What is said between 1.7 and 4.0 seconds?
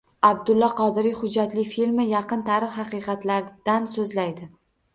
filmi yaqin tarix haqiqatlaridan